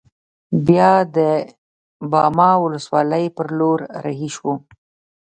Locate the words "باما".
2.11-2.51